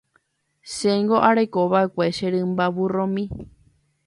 [0.73, 3.25] Chéngo arekova'ekue che rymba vurromi.